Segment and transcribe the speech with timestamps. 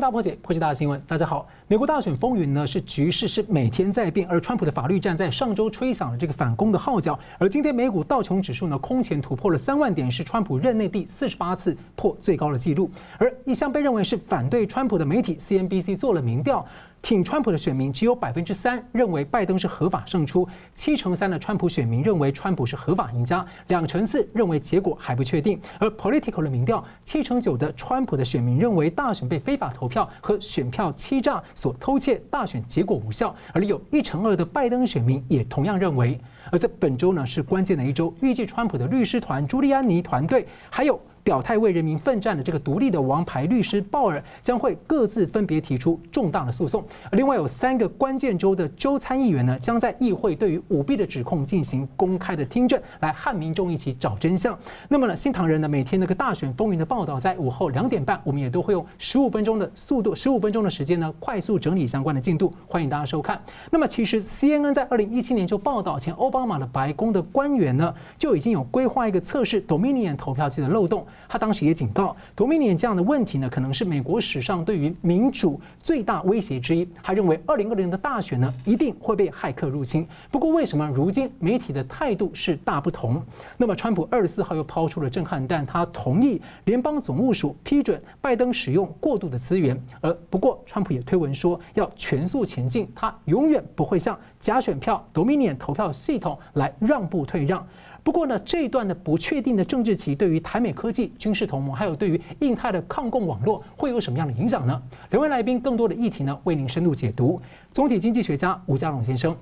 [0.00, 1.00] 大破解，破解大新闻。
[1.06, 12.90] 大家好，美国大选风云呢是局势是每天在变，而川普的法律战在上周吹响了这个反攻的号角，而今天美股道琼指数呢空前突破了三万点，是川普任内第四十八次破最高的纪录。
[13.18, 16.64] 而一向被认为是反对川普的媒体 CNBC 做了民调。
[17.00, 25.58] 挺川普的选民只有百分之三认为拜登是合法胜出，七成三的川普选民认为川普是合法赢家，两成四认为结果还不确定。
[25.78, 33.34] 而 Political 的民调，七成九的川普的选民认为大选被非法投票和选票欺诈所偷窃，大选结果无效。
[33.52, 36.18] 而有一成二的拜登选民也同样认为。
[36.50, 41.00] 而在本周呢是关键的一周，预计川普的律师团朱利安尼团队还有。
[41.28, 46.82] 表态为人民奋战的这个独立的王牌律师鲍尔将会各自分别提出重大的诉讼。
[47.12, 54.58] 另外有三个关键州的州参议员呢，将在议会对于舞弊的指控进行公开的听证，来和民众一起找真相。
[54.88, 63.38] 那么呢，新唐人呢每天那个大选风云的报道，在午后两点半，我们也都会用十五分钟的速度，十五分钟的时间呢，快速整理相关的进度，欢迎大家收看。
[63.70, 71.06] 那么其实 CNN 在二零一七年就报道，前奥巴马的白宫的官员呢就已经有规划一个测试 Dominion 投票机的漏洞。
[71.26, 76.86] 他当时也警告，Dominion 这样的问题呢，可能是美国史上对于民主最大威胁之一。
[77.02, 80.06] 他认为，二零二零的大选呢，一定会被骇客入侵。
[80.30, 83.22] 不过，为什么如今媒体的态度是大不同？
[83.56, 89.80] 那么，川普二十四号又抛出了震撼弹，他同意联邦总务署批准拜登使用过度的资源。
[90.00, 97.66] 而不过，川普也推文说要全速前进，他永远不会向假选票 Dominion 投票系统来让步退让。
[98.02, 104.82] 不过呢，这一段的不确定的政治期，对于台美科技、军事同盟，还有对于印太的抗共网络，会有什么样的影响呢？
[105.10, 107.40] 两位来宾更多的议题呢，为您深度解读。
[107.72, 109.36] 总体经济学家吴家龙先生，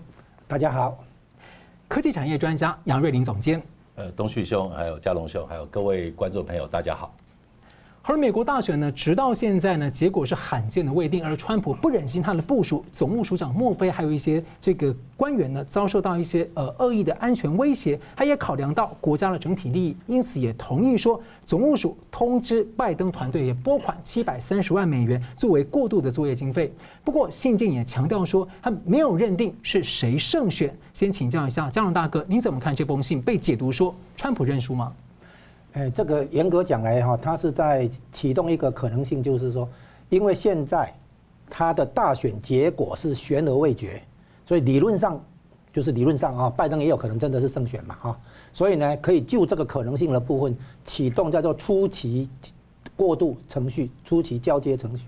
[0.49, 0.99] 大家好；
[1.87, 3.63] 科技产业专家杨瑞林总监，
[3.95, 7.15] 呃，东旭兄，还有家龙兄，还有各位观众朋友，大家好。
[8.09, 11.25] 而美国大选呢，直到现在呢，结果是罕见的未定。
[11.25, 17.99] 而川普不忍心他的部署总务署长莫菲，还有一些这个官员呢，遭受到一些呃恶意的安全威胁。
[18.15, 26.73] 他也考量到国家的整体利益，因此也同意说，总务署通知拜登团队也拨款七百三十万美元作为过渡的作业经费。
[27.03, 30.73] 不过信件也强调说，他没有认定是谁胜选。
[30.95, 34.93] 先请教一下江龙大哥，您怎么看这封信被解读说川普认输吗？
[35.77, 39.69] 哎，这个严格讲来哈，他是在启动一个可能性，就是说，
[40.09, 40.91] 因为现在
[41.51, 44.03] 他的大选结果是悬而未决，
[44.47, 45.23] 所以理论上
[45.75, 48.19] 就是理论上啊，拜登也有可能真的是胜选嘛哈，
[48.55, 52.27] 所以呢，可以就这个可能性的部分启动叫做初期
[52.97, 55.05] 过渡程序、初期交接程序，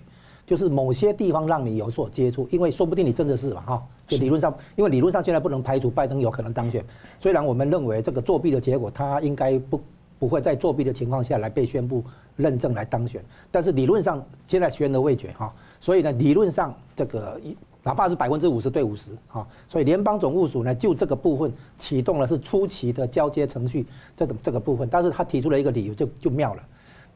[0.47, 6.85] 就是某些地方让你有所接触，因为说不定你真的是嘛哈，就理论上，因为理论上现在不能排除拜登有可能当选，
[7.19, 9.81] 虽然我们认为这个作弊的结果他应该不。
[10.19, 12.03] 不会在作弊的情况下来被宣布
[12.37, 23.87] 认证来当选，但是理论上现在悬而未决哈，所以呢，理论上这个一哪怕是百分之五十对五十哈，所以联邦总务署呢就这个部分启动了是初期的交接程序
[24.17, 26.63] 这个这个部分，但是他提出了一个理由就就妙了，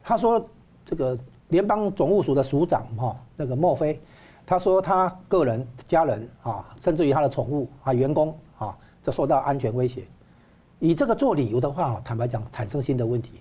[0.01, 0.43] 他说
[0.85, 1.17] 这个
[1.49, 3.99] 联邦总务署的署长哈那个莫菲，
[4.45, 10.03] 他说他个人家人啊甚至于他的宠物啊员工啊就受到安全威胁。
[10.83, 13.39] 以这个做理由的话，坦白讲，产生新的问题。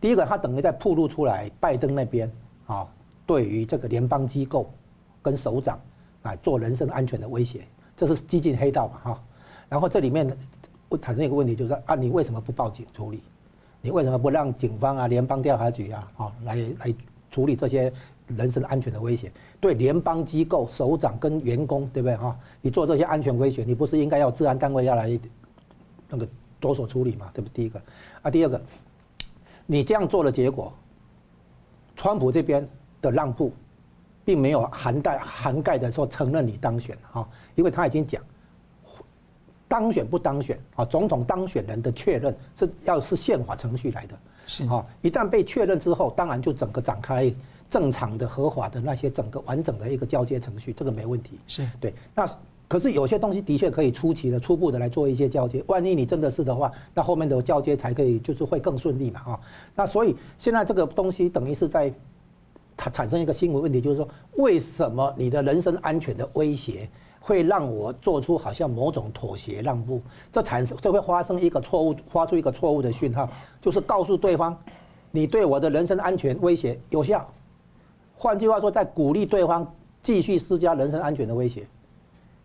[0.00, 2.28] 第一个，他等于在暴露出来，拜登那边
[2.66, 2.84] 啊，
[3.24, 4.68] 对于这个联邦机构
[5.22, 5.78] 跟首长
[6.22, 7.60] 啊，做人身安全的威胁，
[7.96, 9.22] 这是激进黑道嘛哈。
[9.68, 10.36] 然后这里面
[10.88, 13.22] 会产生一个问题，就是啊，你为什么不报警处理？
[13.80, 16.92] 你为什么不让警方啊、联邦调查局啊，啊，来来
[17.30, 17.92] 处理这些
[18.26, 19.30] 人身安全的威胁？
[19.60, 22.36] 对联邦机构首长跟员工，对不对哈？
[22.60, 25.16] 你做这些安全威胁，你不是应该要治安单位要来
[26.08, 26.26] 那个？
[26.60, 27.80] 着手处理嘛，这不第一个，
[28.22, 28.60] 啊，第二个，
[29.66, 30.72] 你这样做的结果，
[31.96, 32.68] 川普这边
[33.00, 33.52] 的让步，
[34.24, 38.22] 并没有涵盖涵盖的说承认你当选啊，因为他已经讲，
[39.66, 44.66] 当选不当选啊，总统当选人的确认是要是宪法程序来的，是。
[44.68, 47.32] 啊，一旦被确认之后，当然就整个展开
[47.70, 51.66] 正常的合法的那些整个完整的一个交接程序，这个没问题，是。
[51.80, 52.28] 对，那。
[52.70, 55.60] 可是有些东西的确可以初期的、初步的来做一些交接。
[55.66, 59.40] 万一你真的是的话，那后面的交接才可以，就是会更顺利嘛啊。
[59.74, 61.92] 那所以现在这个东西等于是在
[62.76, 66.88] 它产生一个新闻问题，就是说为什么你的人身安全的威胁
[67.18, 70.00] 会让我做出好像某种妥协让步？
[70.30, 73.28] 这产生这会发生一个错误，发出一个错误的讯号，
[73.60, 74.56] 就是告诉对方
[75.10, 77.28] 你对我的人身安全威胁有效。
[78.14, 79.74] 换句话说，在鼓励对方
[80.04, 81.66] 继续施加人身安全的威胁。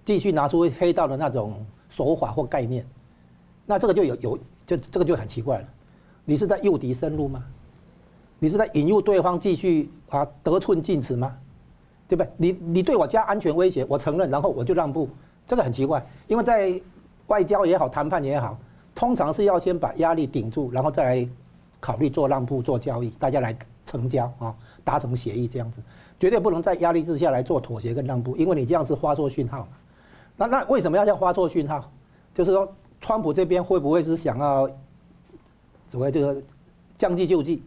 [0.06, 2.86] 继续拿出黑道的那种手法或概念，
[3.66, 5.68] 那这个就有有就这个就很奇怪了。
[6.24, 7.44] 你是在诱敌深入吗？
[8.38, 11.36] 你是在引诱对方继续啊得寸进尺吗？
[12.08, 12.32] 对不对？
[12.38, 15.10] 你你对我加安全威胁，我承认，然后我就让步，
[15.48, 16.80] 这个很奇怪，因为在
[17.28, 18.56] 外交也好，谈判也好，
[18.94, 21.30] 通常是要先把压力顶住，然后再来
[21.80, 25.82] 考虑做让步、做交易，大家来成交啊，达成协议这样子，
[26.20, 29.68] 绝对不能在压力之下来做妥协跟让步，因为你这样子发错讯号嘛。
[30.38, 31.92] 那那为什么要叫发错讯号？
[32.34, 34.70] 就是说，川普这边会不会是想要
[35.90, 36.42] 所谓这个
[36.98, 37.64] 将计就计？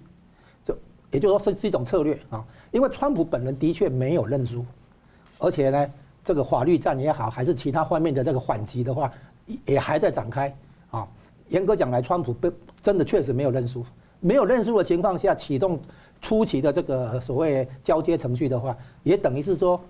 [0.64, 0.76] 就
[1.10, 4.64] 也就是说是是一种策略啊，因为川普本人的确没有认输，
[5.38, 5.90] 而且呢，
[6.24, 9.10] 这个法律战也好，还是其他方面的这个反击的话，
[9.64, 10.54] 也还在展开
[10.90, 11.08] 啊。
[11.48, 13.82] 严格讲来，川普不真的确实没有认输，
[14.20, 15.80] 没有认输的情况下启动
[16.20, 19.80] 初期的这个所谓交接程序的话，也等于是说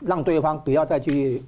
[0.00, 1.42] 让对方不要再去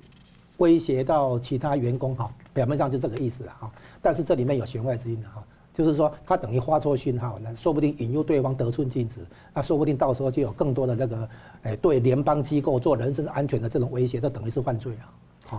[0.59, 3.71] 威胁到其他员工哈，表面上就这个意思了哈。
[4.01, 5.43] 但是这里面有弦外之音的哈。
[5.75, 9.21] 就是说，他等于发错讯号，那说不定引诱对方得寸进尺，
[9.55, 11.29] 那说不定到时候就有更多的这个，
[11.63, 15.09] 哎，对联邦机构做人身安全的这种威胁，这等于是犯罪啊。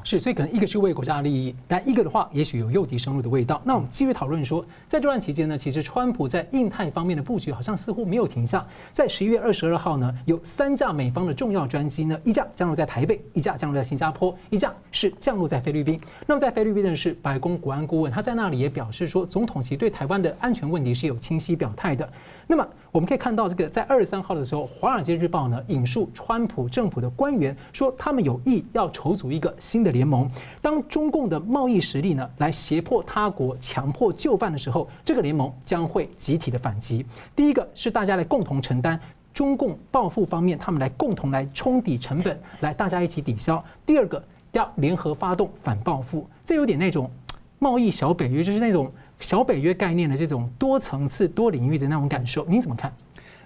[0.04, 3.62] 是，所以可能一个是为国家利益，但一个的话，也许有诱敌深入的味道。
[3.64, 8.66] 那我们继续讨论说，在这段期间呢，其实川普在印太方面的布局好像似乎没有停下。
[8.92, 16.00] 在十一月二十二号呢，有三架美方的重要专机呢，一架降落在台北，一架降落在新加坡，一架是降落在菲律宾。
[16.26, 22.10] 那么在菲律宾的是白宫国安顾问，他在那里也表示说，总统其实对台湾的安全问题是有清晰表态的。
[22.46, 30.30] 那么我们可以看到，这个在二十三号的时候，《华尔街日报》呢引述川普政府的官员说，他们有意要筹组一个新的联盟。
[30.62, 37.06] 当中共的贸易实力呢来胁迫他国强迫就范的时候，这个联盟将会集体的反击。
[37.36, 39.00] 第一个是大家来共同承担
[39.34, 43.64] 中共报复方面，他们来共同来冲抵成本，来大家一起抵消。
[43.86, 47.10] 第二个要联合发动反报复，这有点那种
[47.58, 48.92] 贸易小北约，就是那种。
[49.24, 52.94] 小北约概念的这种多层次、多领域的那种感受，您怎么看？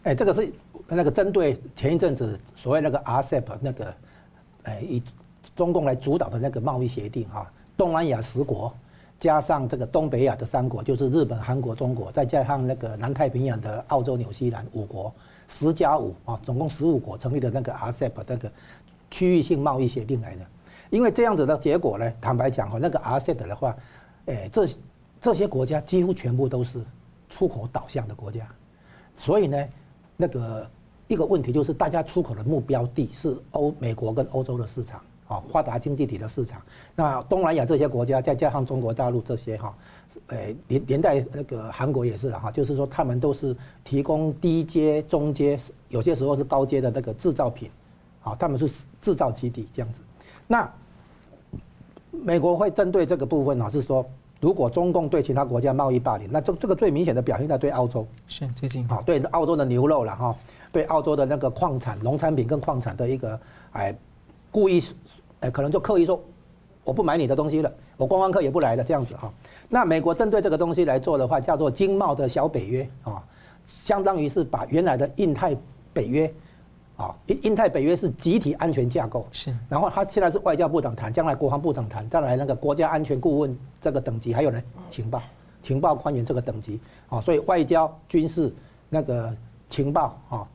[0.02, 0.52] 哎，这个是
[0.88, 3.94] 那个针对前一阵子所谓那个 RCEP 那个，
[4.64, 5.04] 哎，以
[5.56, 7.46] 中共来主导的那个贸易协定啊，
[7.78, 8.74] 东南亚十国
[9.20, 15.14] 加上这个东北亚的三国，就是日本、韩国、中国，再加上那个南太平洋的澳洲、纽西兰五国，
[15.48, 18.52] 十加五啊，总共十五国成立的那个 RCEP 那个
[19.12, 20.42] 区域性贸易协定来的。
[20.90, 23.78] 因为这样子的结果呢，坦白讲哈，那个 RCEP 的话，
[24.26, 24.68] 哎，这。
[25.20, 26.80] 这些国家几乎全部都是
[27.30, 28.48] 出口导向的国家，
[29.16, 29.68] 所以呢，
[30.16, 30.70] 那个
[31.08, 36.62] 一个问题就是，大家出口的目标地是欧美国跟欧洲的市场啊，发达经济体的市场。
[36.96, 39.76] 那东南亚这些国家，再加上中国大陆这些哈，
[40.28, 45.60] 呃，连连带那个韩国也是哈，就是说他们都是提供低阶、中阶，
[45.90, 47.70] 有些时候是高阶的那个制造品，
[48.24, 50.02] 啊，他们是制造基地这样子。
[50.46, 50.72] 那
[52.12, 54.08] 美国会针对这个部分呢，是说。
[54.40, 60.36] 如果中共对其他国家贸易霸凌，那这这个最明显的表现在对澳洲，是最近啊，对澳洲的牛肉了哈，
[60.72, 63.40] 对澳洲的那个矿产、农产品跟矿产的一个
[63.72, 63.96] 哎，
[64.52, 64.84] 故意
[65.40, 66.22] 哎，可能就刻意说，
[66.84, 69.32] 我不买你的东西了，我观光客也不来了这样子哈。
[69.70, 73.24] 那美国针对这个东西来做的话，叫做经贸的小北约啊，
[73.66, 75.56] 相当于是把原来的印太
[75.94, 76.32] 北约。
[76.98, 79.56] 啊，印印太北约是集体安全架构，是。
[79.70, 85.22] 然后他现在是外交部长谈，将来国防部长谈，再来那个国家安全顾问这个等级，还有呢情报
[85.62, 88.52] 情报官员这个等级，啊，所以外交军事
[88.90, 89.32] 那个
[89.70, 90.48] 情报啊，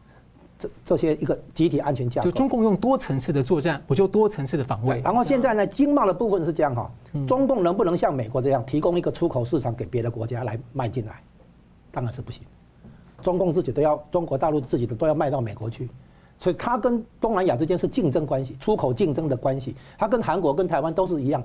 [0.58, 2.28] 这这些一个集体安全架构。
[2.28, 5.00] 就中共用多层次的作战，我就多层次的防卫。
[5.00, 6.90] 然后现在呢，经贸的部分是这样哈，
[7.24, 11.22] 中共能不能像美国这样提供一个出口市场给别的国家来卖进来？
[11.92, 12.42] 当然是不行，
[13.20, 15.88] 中共自己都要，中国大陆自己的都要卖到美国去。
[16.42, 19.76] 所以它跟东南亚之间是竞争关系，出口竞争的关系。
[19.96, 21.40] 它跟韩国、跟台湾都是一样。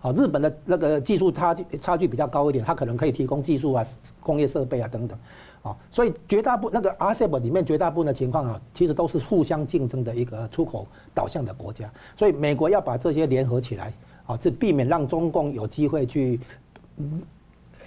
[0.00, 3.84] 好，日本的那个技术差距差距比较高一点，它可能可以提供技术啊、
[4.20, 5.16] 工业设备啊等等。
[5.62, 11.88] 啊，所以绝大部那个 RCEP 里面绝大部分的情况啊，其实都是互相竞争的一个出口导向的国家。
[12.16, 13.92] 所以美国要把这些联合起来，
[14.26, 16.40] 啊，这避免让中共有机会去。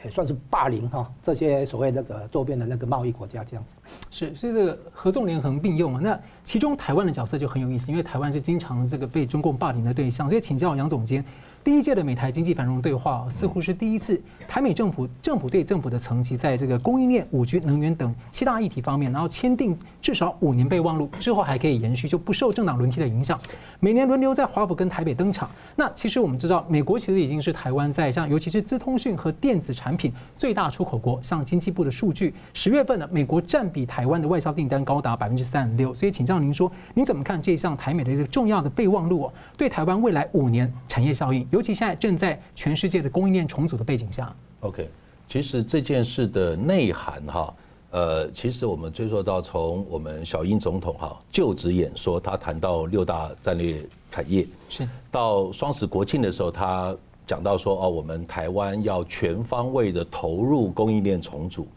[0.03, 3.73] 也算是霸凌哈，这些所谓那个周边的那个贸易国家这样子，
[4.11, 6.01] 是，所以这个合纵连横并用啊。
[6.03, 11.23] 那其中台湾的角色就很有意思，因为台湾是经常这个被中共霸凌的对象，所以请教杨总监。
[11.63, 23.39] 第一届的美台经济繁荣对话似乎是第一次，台美政府政府对政府的层级在这个供应链、五 G、能源等七大议题方面，然后签订至少五年备忘录，之后还可以延续，就不受政党轮替的影响。
[23.79, 25.49] 每年轮流在华府跟台北登场。
[25.77, 31.17] 那其实我们知道，美国其实已经是台湾在像尤其是资通讯和电子产品最大出口国。
[31.23, 35.93] 像经济部的数据，十月份呢，美国占比台湾的外销订单高达百分之三十六。
[35.93, 41.47] 所以请教您说，您怎么看这项台美的这个重要的备忘录，对台湾未来五年产业效应？
[41.53, 44.89] 尤其现在正在全世界的供应链重组的背景下，OK，
[45.29, 47.53] 其实这件事的内涵哈，
[47.91, 54.89] 呃，其实我们追溯到从我们小英总统哈就职演说，他谈到六大战略产业，是。
[55.11, 56.95] 到双十国庆的时候，他
[57.27, 61.67] 讲到说哦，我们台湾要全方位的投入供应链重组，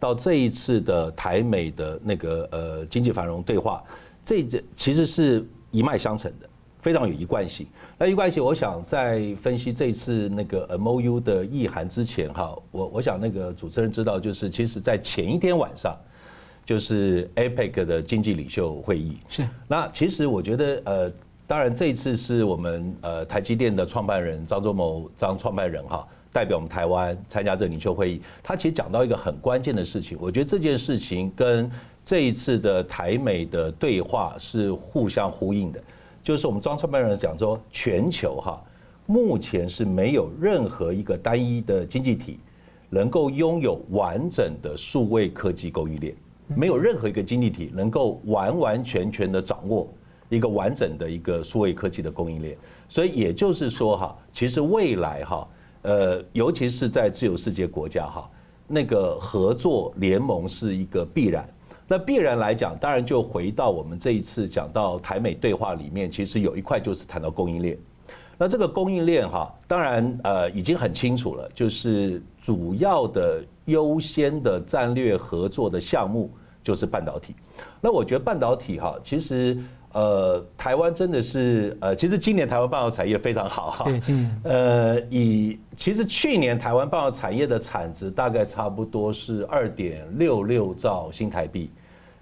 [0.00, 3.84] 到这一次的台美的那个呃经济繁荣对话，
[4.24, 6.48] 这这其实是一脉相承的。
[6.80, 7.66] 非常有一贯性。
[7.98, 15.96] 那一贯性，我想在分析这次那个 MOU 的意涵之前，哈，我我想那个主持人知道，就是其实在前一天晚上，
[16.64, 19.16] 就是 APEC 的经济领袖会议。
[19.28, 19.46] 是。
[19.66, 21.12] 那其实我觉得，呃，
[21.46, 28.20] 当然这一次是我们呃台积电的创办人张忠谋张创办人哈，代表我们台湾参加这个领袖会议。
[28.42, 31.70] 他其实讲到一个很关键的事情，我觉得这件事情跟
[32.04, 35.82] 这一次的台美的对话是互相呼应的。
[36.26, 38.60] 就是我们庄创办人讲说，全球哈
[39.06, 42.40] 目前是没有任何一个单一的经济体
[42.90, 46.12] 能够拥有完整的数位科技供应链，
[46.48, 49.88] 没有任何一个经济体能够完完全全的掌握
[50.28, 52.58] 一个完整的一个数位科技的供应链。
[52.88, 55.48] 所以也就是说哈，其实未来哈，
[55.82, 58.28] 呃，尤其是在自由世界国家哈，
[58.66, 61.48] 那个合作联盟是一个必然。
[61.88, 67.78] 那必然来讲，当然就回到我们这一次讲到台美对话里面，其实有一块就是谈到供应链。
[68.38, 76.30] 那这个供应链哈，当然呃已经很清楚了，就是主要的优先的战略合作的项目
[76.62, 77.34] 就是半导体。
[77.80, 79.56] 那我觉得半导体哈，其实
[79.96, 83.84] 呃台湾真的是呃，其实今年台湾半导体产业非常好哈。
[83.86, 84.40] 对，今年。
[84.44, 91.70] 呃，以其实去年台湾半导体产业的产值大概差不多是二点六六兆新台币。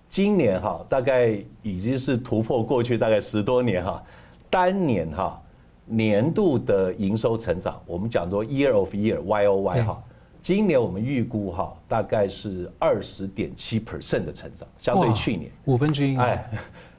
[0.09, 4.01] 今年哈，大概已经是突破过去大概十多年哈，
[4.49, 5.43] 单年哈
[5.85, 10.01] 年度的营收成长，我们讲做 year of year Y O Y 哈，
[10.41, 16.49] 今年我们预估哈大概是二十点七 percent 的成长，相对去年五分之一哎，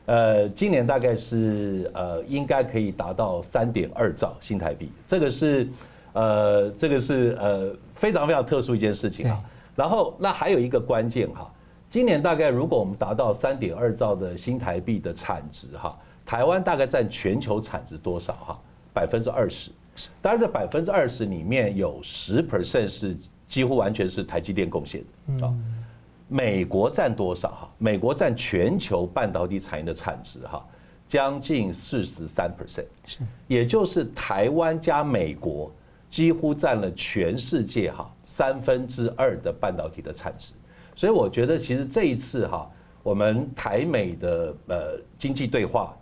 [0.05, 5.67] 呃，今年大概是呃应该可以达到三点二兆新台币，这个是
[6.13, 9.41] 呃这个是呃非常非常特殊一件事情啊。
[9.75, 11.51] 然后那还有一个关键哈。
[11.89, 18.59] 今年大概如果我们达到三点二兆的新台币的产值哈，台湾大概占全球产值多少哈？
[18.93, 19.71] 百分之二十。
[20.21, 23.15] 当然这百分之二十里面有十 percent 是
[23.47, 25.01] 几乎完全是台积电贡献
[25.39, 25.53] 的啊。
[26.27, 27.69] 美国占多少哈？
[27.77, 30.65] 美国占全球半导体产业的产值哈，
[31.07, 32.85] 将近四十三 percent。
[33.05, 35.71] 是，也就是台湾加美国
[36.09, 40.53] 几乎占了全世界哈三分之二的半导体的产值。
[40.95, 42.67] 所以我觉得，其实这一次哈，
[43.03, 45.95] 我们台美的呃经济对话，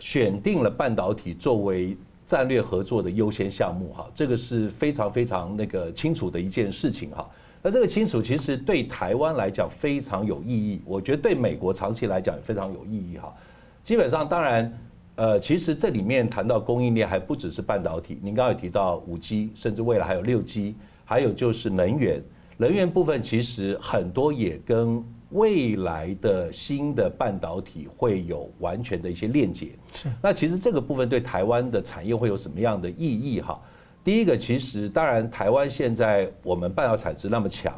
[0.00, 1.96] 选定了半导体作为
[2.26, 7.26] 战略合作的优先项目哈，这个是非常非常那个清楚的一件事情哈。
[7.66, 13.34] 那这个清楚其实对台湾来讲非常有意义，我觉得对美国长期来讲也非常有意义哈。
[13.82, 14.78] 基本上，当然，
[15.16, 22.22] 呃，其实这里面谈到供应链还不只是半导体，您刚刚有提到五 G，甚至未来还有六 G，还有就是能源。
[22.56, 29.70] 能源部分其实很多也跟未来的新的半导体会有完全的一些链接。
[29.92, 30.08] 是。
[30.22, 33.60] 那其实这个部分对台湾的产业会有什么样的意义哈？
[34.06, 37.74] 第一个，其实当然台湾现在我们半导体产值那么强，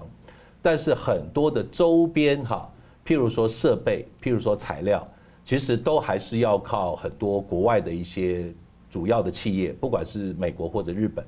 [0.60, 2.70] 但是很多的周边哈，
[3.02, 5.08] 譬如说设备，譬如说材料，
[5.42, 8.52] 其实都还是要靠很多国外的一些
[8.90, 11.24] 主要的企业，不管是美国或者日本。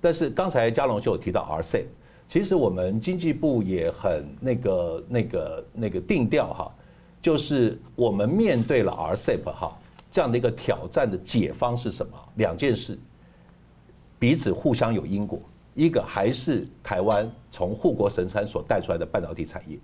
[0.00, 1.86] 但是刚才佳龙就有提到 RCEP。
[2.28, 6.72] 其实我们经济部也很那个、那个、那个定调哈，
[7.20, 9.76] 就是我们面对了 RCEP 哈
[10.12, 12.12] 这样的一个挑战的解方是什么？
[12.36, 12.96] 两件事，
[14.18, 15.38] 彼此互相有因果。
[15.74, 19.78] 一个还是台湾从护国神山所带出来的半导体产业，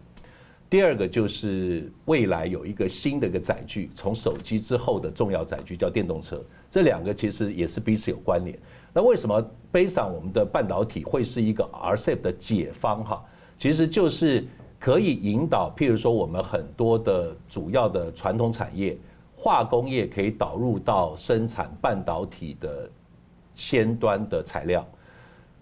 [0.70, 6.42] 第二个就是未来有一个新的一个载具，从手机之后的重要载具叫电动车。
[6.70, 8.58] 这两个其实也是彼此有关联。
[8.94, 13.22] 那为什么背上我们的半导体会是一个 RCEP 的解方哈？
[13.58, 14.42] 其实就是
[14.80, 18.96] 可以引导，譬如说我们很多的主要的传统产业，
[19.36, 22.90] 化工业可以导入到生产半导体的
[23.54, 24.86] 先端的材料，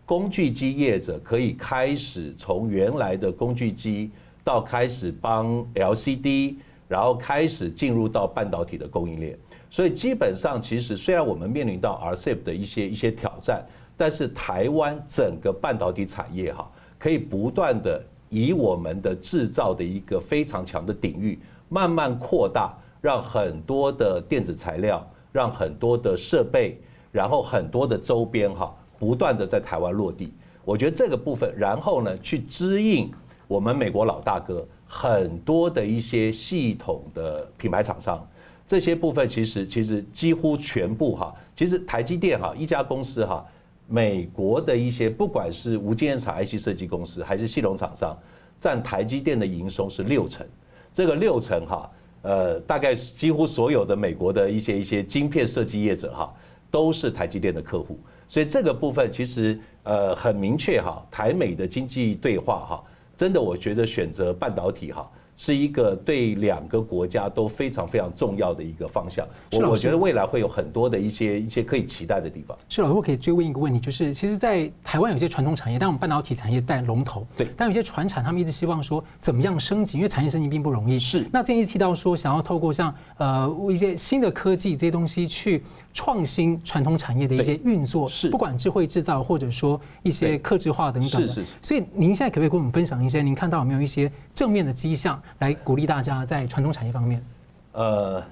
[0.06, 4.10] 工具机业者可以开始从原来的工具机
[4.42, 6.56] 到开始帮 LCD，
[6.88, 9.38] 然后开始进入到半导体的供应链。
[9.70, 13.64] 所以基本上，其实虽然我们面临到 RCEP 的一些一些挑战，
[13.96, 16.68] 但是台湾整个半导体产业哈，
[16.98, 26.76] 可以不断的以我们的制造的一个非常强的领域，慢慢扩大，让很多的电子材料，让很多的设备，
[27.12, 30.32] 然后很多的周边哈，不断的在台湾落地。
[30.64, 33.10] 我觉得这个部分，然后呢，去支应
[33.48, 38.24] 我们美国老大哥很多的一些系统的品牌厂商，
[38.66, 43.44] 这些部分其实其实几乎全部哈，其实台积电哈一家公司哈，
[43.88, 48.16] 美国的一些不管是无晶圆厂 IC 设计公司还是系统厂商，
[48.60, 50.46] 占台积电的营收是六成，
[50.92, 51.90] 这个六成哈，
[52.22, 56.32] 呃，大概几乎所有的美国的一些一些晶片设计业者哈，
[56.70, 57.98] 都是台积电的客户，
[58.28, 62.84] 所以这个部分其实呃很明确哈，台美的经济对话哈。
[63.16, 65.10] 真的，我觉得选择半导体哈，
[65.42, 69.26] 是一个对两个国家都非常非常重要的一个方向。
[69.52, 72.54] 我我觉得未来会有很多的一些一些可以期待的地方。
[72.68, 80.98] 是老师，我可以追问一个问题，就是其实，在台湾有些传统产业，但我们半导体产业带龙头，对，但有些传产他们一直希望说怎么样升级，因为产业升级并不容易。
[80.98, 81.26] 是。
[81.32, 85.62] 那建议提到说，想要透过像呃一些新的科技这些东西去。
[85.92, 91.46] 创新传统产业的一些运作，是不管智慧制造或者说一些客制化等等的，是是。
[91.60, 97.24] 所以您现在可不可以跟我们分享一些您看到有没有一些正面的迹象，来鼓励大家在传统产业方面？
[97.72, 98.22] 呃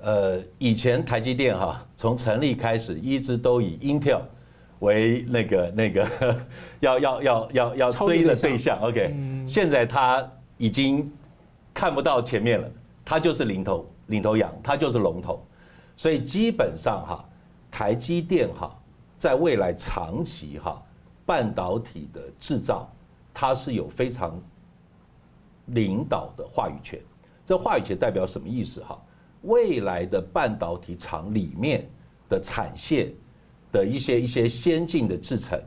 [0.00, 4.22] 呃，以前台积电哈，从成立开始一直都以 Intel
[4.80, 6.08] 为那个那个
[6.80, 9.14] 要要要要要追的对象，OK，
[9.46, 11.08] 现在他已经
[11.72, 12.68] 看不到前面了，
[13.04, 15.40] 它就是领头领头羊，它就是龙头。
[15.96, 17.24] 所以基本上哈，
[17.70, 18.76] 台积电哈，
[19.18, 20.82] 在未来长期哈，
[21.24, 22.90] 半导体的制造，
[23.32, 24.36] 它是有非常
[25.72, 26.98] 领导的话语权。
[27.46, 28.98] 这话语权代表什么意思哈？
[29.42, 31.88] 未来的半导体厂里面
[32.28, 33.12] 的产线
[33.72, 35.60] 的一些一些先进的制程，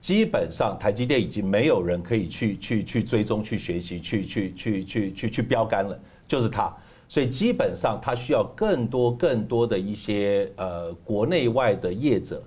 [0.00, 6.72] 基本上台积电已经没有人可以去去去追踪、去学习、去去去去去去标杆了，就是它。
[7.08, 12.42] 所以基本上，它需要更多更多的一些呃国内外的业者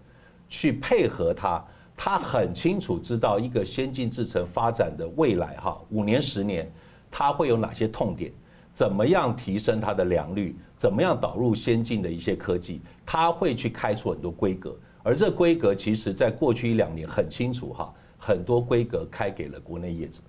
[0.47, 1.63] 去配合它。
[2.03, 6.67] 他很清楚知道一个先进制程发展的未来哈，五年十年，
[7.11, 8.31] 它会有哪些痛点？
[8.73, 10.55] 怎么样提升它的良率？
[10.77, 12.81] 怎么样导入先进的一些科技？
[13.05, 20.21] 它会去开出很多规格，而这规格其实在过去一两年很清楚哈，很多规格开给了国内业者。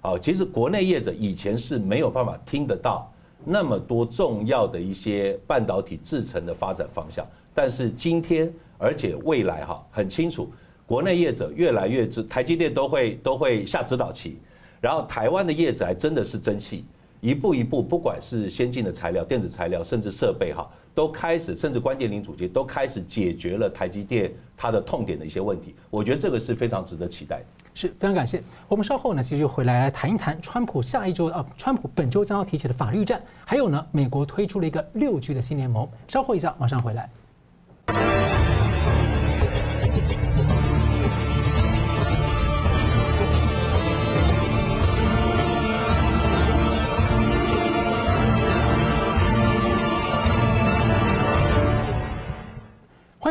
[0.00, 3.08] 好，其实国内业者以前是没有办法听得到。
[3.44, 10.48] 那么多重要的一些半导体制程的发展方向，但是今天，而且未来哈很清楚，
[10.86, 14.38] 国内业者越来越知，台积电都会都会下指导棋，
[14.82, 16.84] 然后台湾的业者还真的是争气，
[17.20, 27.40] 一步一步，不管是先进的材料、电子材料，甚至设备哈，都开始，甚至关键零组件都开始解决了台积电它的痛点的一些问题，我觉得这个是非常值得期待。
[27.74, 28.42] 是非常感谢。
[28.68, 35.88] 我们稍后呢，继续回来来谈一谈川普下一周啊，川普本周将要提起的法律战，还有呢，美国推出了一个六 G 的新联盟。
[36.08, 38.31] 稍后一下，马上回来。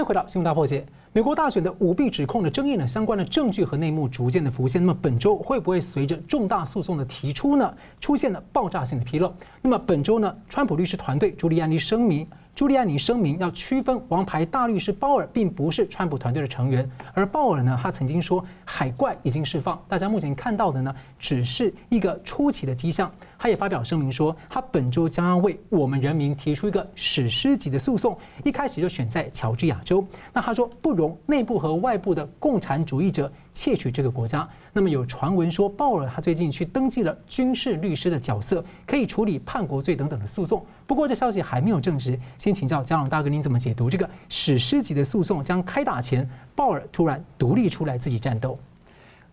[0.02, 0.84] 迎回到新闻大破解。
[1.14, 4.82] 美国大选的舞弊指控的争议呢，相关的证据和内幕逐渐的浮现。
[4.82, 9.32] 那么本周会不会随着重大诉讼的提出呢，出现了爆炸性的纰漏？
[9.62, 12.28] 那么本周呢，川普律师团队朱利安尼声明。
[12.54, 23.10] 朱利安尼声明要区分，王牌大律师鲍尔并不是川普团队的成员，而鲍尔呢，他曾经说海怪已经释放，大家目前看到的呢，只是一个初期的迹象。
[23.42, 30.06] 他也发表声明说，他本周将要为我们人民提出一个史诗级的诉讼，一开始就选在乔治亚州。
[30.32, 34.48] 那他说不容内部和外部的共产主义者窃取这个国家。
[34.72, 40.64] 那么有传闻说，鲍尔他最近去登记了军事律师的角色，可以处理叛国罪等等的诉讼。
[40.86, 42.16] 不过这消息还没有证实。
[42.38, 48.56] 先请教佳龙大哥，您怎么解读这个史诗级的诉讼将开打前，鲍尔突然独立出来自己战斗？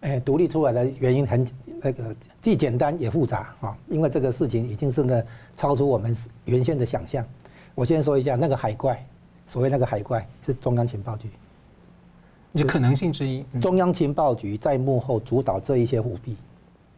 [0.00, 1.46] 哎，独立出来的原因很
[1.82, 5.22] 那个既简单也复杂啊，因为这个事情已经是呢
[5.56, 7.24] 超出我们原先的想象。
[7.74, 9.04] 我先说一下那个海怪，
[9.46, 11.28] 所谓那个海怪是中央情报局。
[12.54, 16.36] 就可能性之一，中央情报局在幕后主导这一些舞弊，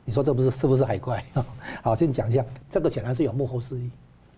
[0.05, 1.23] 你说这不是是不是海怪？
[1.83, 3.91] 好，先讲一下，这个显然是有幕后势力，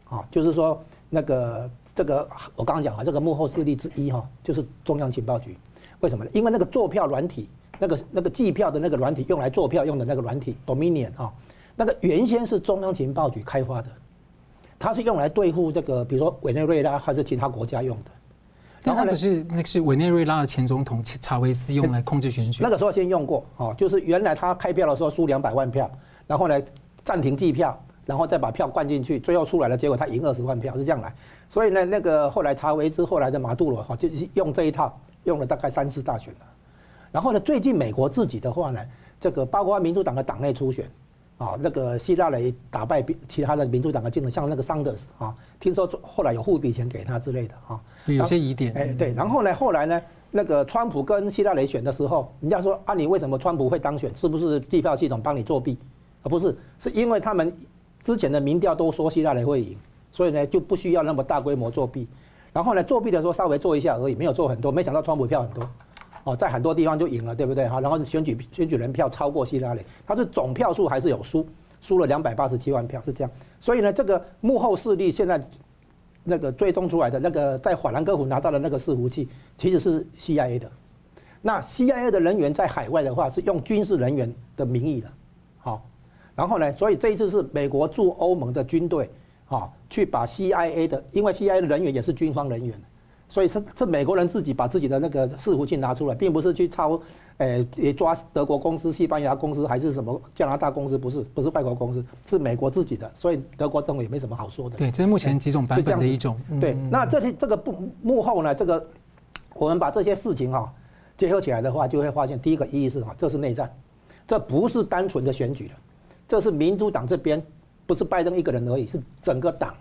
[0.08, 5.56] 啊，就是说那个这个我刚刚讲啊，这个幕后势力之一哈，就是中央情报局，
[6.00, 6.30] 为什么呢？
[6.32, 7.48] 因为那个坐票软体，
[7.82, 11.32] 那个那个计票的那个软体，用来做票用的那个软体 Dominion 啊，
[11.74, 13.88] 那个原先是中央情报局开发的，
[14.78, 18.10] 它是用来对付这个，比如说委内瑞拉还是其他国家用的。
[18.84, 22.62] 然后不是那个是委内瑞拉的前总统查韦斯用来控制选举。
[22.62, 25.90] 那个时候先用过哦，就是原来他开票的时候输两百万票，
[26.28, 26.62] 然后呢
[27.02, 31.12] 暂停计票，然后再把票灌进去，最后出来的结果他赢二十万票是这样来。
[31.50, 36.46] 所以呢，那个后来查韦斯后来的马杜罗哈就是用这一套，用了大概三次大选了。
[37.12, 38.80] 然后呢，最近美国自己的话呢，
[39.20, 40.90] 这个包括民主党的党内初选，
[41.36, 48.72] 啊，那个希拉雷打败其他的民主党的竞争，像那个桑德斯啊，听说后来有付笔钱给他之类的啊，有些疑点。
[48.72, 54.10] 哎，对，然后呢，后来呢，那个川普跟希拉雷选的时候，人家说啊，你为什么川普会当选？
[54.16, 55.76] 是不是计票系统帮你作弊？
[56.22, 57.54] 啊不是，是因为他们
[58.02, 59.76] 之前的民调都说希拉雷会赢，
[60.12, 62.08] 所以呢就不需要那么大规模作弊。
[62.54, 64.72] 然后呢，作弊的时候稍微做一下而已，没有做很多。
[64.72, 65.68] 没想到川普票很多。
[66.24, 67.68] 哦，在很多地方就赢了，对不对？
[67.68, 71.46] 哈，然后选举选举人票超过希拉里，他是总票数还是有输，
[71.80, 73.30] 输了两百八十七万票，是这样。
[73.60, 75.42] 所以呢，这个幕后势力现在
[76.22, 80.70] 那个追踪出来的那个在法兰克福拿到的那个伺服器，其实是 CIA 的。
[81.40, 85.08] 那 CIA 的人员在海外的话是用军事人员的名义的，
[85.58, 85.84] 好，
[86.36, 89.10] 然后呢，所以这一次是美国驻欧盟的军队，
[89.48, 92.80] 啊，去把 CIA 的，因为 CIA 的人员也是军方人员。
[93.32, 97.00] 所以是是美国人自己把自己的那个伺服器拿出来，并不是去抄，
[97.38, 103.10] 诶也抓德国公司、西班牙公司还是什么加拿大公司，不是不是外国公司，是美国自己的。
[103.16, 104.76] 所以德国政府也没什么好说的。
[104.76, 106.38] 对，这是目前几种版本的一种。
[106.60, 108.86] 对，那这些这个幕幕后呢，这个
[109.54, 110.70] 我们把这些事情哈
[111.16, 113.74] 结合起来的话，就会发现第一个意义是什么，这是内战，
[114.26, 115.74] 这不是单纯的选举了，
[116.28, 117.42] 这是民主党这边
[117.86, 119.72] 不是拜登一个人而已，是整个党。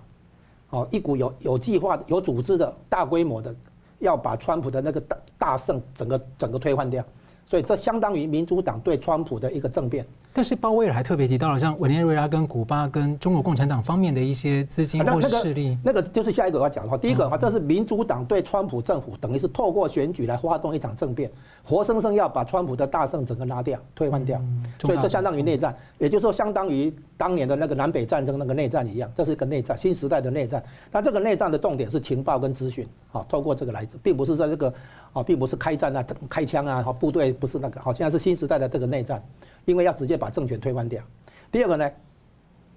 [0.72, 3.54] 哦，一股有有计划、有组织的大规模的，
[4.00, 7.04] 要把川普的那个大大胜整个整个推换掉，
[7.46, 10.06] 所以这相当于民主党对川普的一个政变。
[10.34, 16.98] 但是鲍威尔还特别提到了像委内瑞拉跟古巴跟中国共产党方面的一些资金或者势力，那个就是下一个我要讲的话。
[16.98, 21.30] 第一个的话，这是民主党对川普政府等于是透过选举来发动一场政变，
[21.64, 24.42] 活生生要把川普的大胜整个拉掉、推翻掉。
[24.80, 30.64] 所以这相当于内战，也就是说相当于当年的那个南北战争那个内战一样，这是一个内战，新时代的内战。
[30.94, 34.74] 那这个内战的重点是情报跟资讯，好，透过这个来，并不是在这个
[35.12, 39.22] 啊，并不是开战啊、开枪啊，好，部队不是那个，好，现在是新时代的这个内战。
[39.66, 41.04] 因为要直接把政权推翻掉。
[41.52, 41.92] 第二个呢，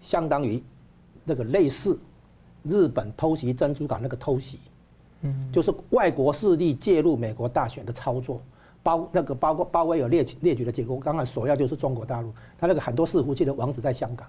[0.01, 0.63] 相当于
[1.25, 1.99] 那个类似
[2.63, 4.59] 日本偷袭珍珠港那个偷袭，
[5.21, 8.41] 嗯，就是外国势力介入美国大选的操作，
[8.83, 14.27] 包那个包括鲍威尔列列举的结果，刚刚首要就是中国大陆，他那个很多伺服器的网址在香港，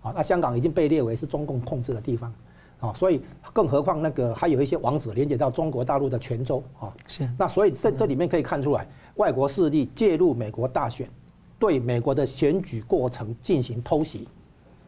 [0.00, 2.34] 啊，那香港已经被列为是中共控制的地方，
[2.80, 3.20] 啊，所以
[3.52, 11.08] 更何况那个还有一些网址连接到中国大陆的泉州，啊，是，那所以这这里面可以看出来，外国势力介入美国大选。
[11.58, 14.28] 对美国的选举过程进行偷袭，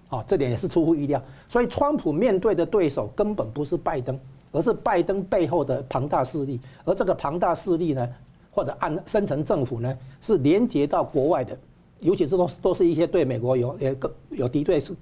[0.08, 1.22] 啊，这点也是出乎意料。
[1.48, 4.18] 所以，川普面对的对手根本不是拜登，
[4.52, 6.60] 而是拜登背后的庞大势力。
[6.84, 8.08] 而这个庞大势力呢，
[8.50, 11.58] 或者暗深层政府呢，是连接到国外的，
[12.00, 14.94] 尤其是都都是一些对美国有也更有敌对是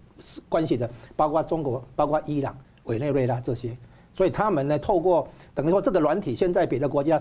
[0.49, 3.77] 关系的，包括中国、包括伊朗、委内瑞拉这些。
[4.15, 7.21] 所以他们呢，透过等于说这个软体，现在别的国家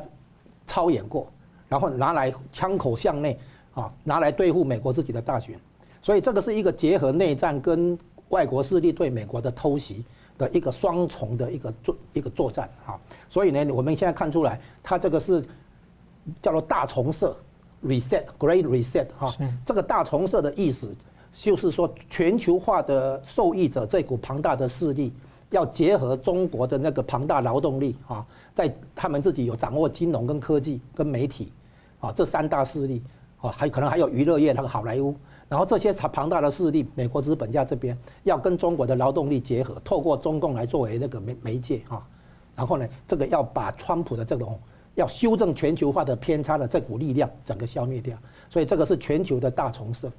[0.67, 1.27] 操演过，
[1.67, 3.39] 然后拿来枪口向内。
[3.75, 5.59] 啊，拿来对付美国自己的大选，
[6.01, 7.97] 所以这个是一个结合内战跟
[8.29, 10.03] 外国势力对美国的偷袭
[10.38, 12.97] 的一个双重的一个作一个作战啊。
[13.29, 15.45] 所以呢，我们现在看出来，它这个是
[16.41, 17.35] 叫做大重设
[17.83, 19.35] （reset，great reset） 哈。
[19.65, 20.95] 这个大重设的意思
[21.33, 25.11] 就是说，全球化的受益者这股庞大的势力，
[25.49, 31.51] 要结合中国的那个庞大劳动力啊，在他们自己有掌握金融跟科技跟媒体
[31.99, 33.03] 啊这三大势力。
[33.49, 35.15] 还可能还有娱乐业那个好莱坞，
[35.47, 42.05] 然后这些庞大的势力，美国资本家这边要跟中国的劳动力结合，透过中共来作为那个媒媒介啊，
[42.55, 44.60] 然后呢，这个要把川普的这种
[44.95, 48.17] 要修正全球化的偏差的这股力量整个消灭掉，
[48.49, 50.12] 所以这个是全球的大重生。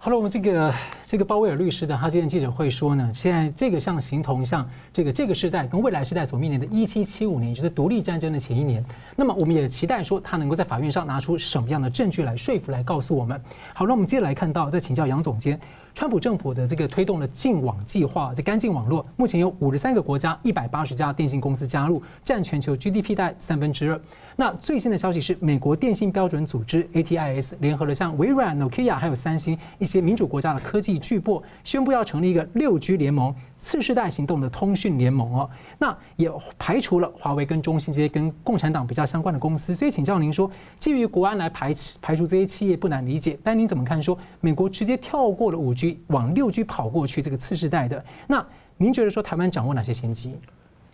[0.00, 0.72] 好了，我们这个
[1.04, 8.82] 这个鲍威尔律师呢，他今天记者会说呢，现在这个像形同像这个这个时代跟未来时代所面临的1775年，也就是独立战争的前一年。
[9.16, 13.42] 那么我们也期待说他能够在法院上拿出什么样的证据来说服，来告诉我们。
[13.74, 15.58] 好，那我们接着来看到，再请教杨总监。
[15.94, 24.00] 川普政府的这个推动的净网计划，这干净网络，目前有五十三个国家一百八十家电信公司加入，占全球 GDP 大概三分之二。
[24.36, 33.34] 那最新的消息是，美国电信标准组织 ATIS 联合了像微软、Nokia 还有三星一一些民主国家的科技巨擘，宣布要成立一个六 G 联盟。
[33.58, 40.48] 次世代行动的通讯联盟哦，那也排除了华为跟中兴这些跟共产党比较相关的公司，所以请教您说，
[40.78, 44.00] 基于国安来排排除这些企业不难理解，但您怎么看？
[44.00, 48.46] 说美国直接跳过了五 G 往六 G 跑过去这个次世代的，那
[48.76, 50.36] 您觉得说台湾掌握哪些先机？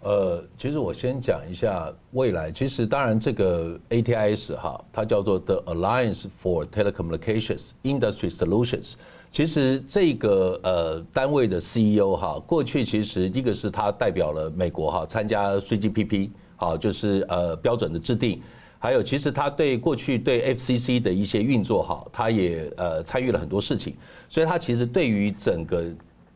[0.05, 8.93] 呃，其实我先讲一下未来，其实当然这个 ATIS 哈，它叫做 The Alliance for Telecommunications Industry Solutions。
[9.31, 18.43] 其实这个呃单位的 CEO 哈，过去其实一个是他代表了美国哈参加 CGPP 好，就是呃标准的制定，
[18.79, 23.97] 还有其实他对过去对 FCC 的一些运作哈，他也呃参与了很多事情，
[24.29, 25.83] 所以他其实对于整个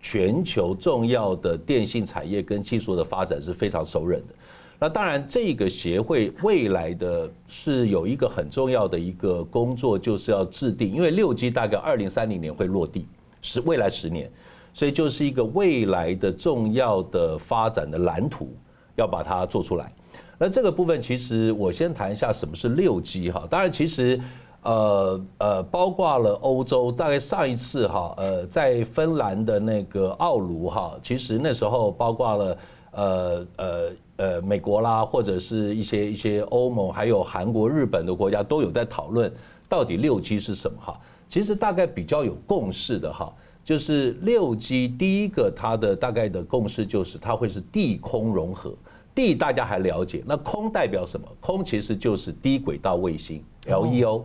[0.00, 4.34] 全球重要的电信产业跟技术的发展是非常熟稔的。
[4.80, 13.04] 那当然，这个协会未来的是有一个很重要的一个工作，就是要制定，因为六 G 大概二零三零年会落地，
[13.42, 14.30] 是未来十年，
[14.72, 18.54] 所以就是一个未来的重要的发展的蓝图，
[18.94, 19.92] 要把它做出来。
[20.38, 23.44] 那这个部分，其实我先谈一下什么是六 G 哈。
[23.50, 24.20] 当然，其实
[24.62, 32.58] 呃呃，包括了欧洲，大概上一次哈，呃，在芬兰的那个奥卢哈，其实那时候包括了
[32.92, 33.92] 呃呃。
[34.18, 39.32] 呃，美国啦，或者是一些一些欧盟，还有韩国、日本的国家都有在讨论
[39.68, 41.00] 到底六 G 是什么哈。
[41.30, 43.32] 其实大概比较有共识的哈，
[43.64, 48.74] 就是六 G 第一个它的大概的共识就是它会是地空融合。
[49.14, 51.28] 地大家还了解，那空代表什么？
[51.40, 54.22] 空其实就是低轨道卫星 LEO，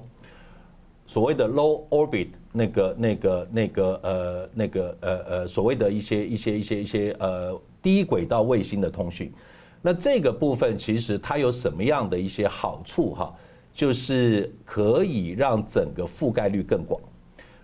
[1.13, 9.32] 所谓的 low orbit 那个那个那个呃那个呃呃所谓的一些一些一些一些呃低轨道卫星的通讯。
[9.80, 13.32] 那这个部分其实它有什么样的一些好处哈？
[13.76, 16.99] 就是可以让整个覆盖率更广。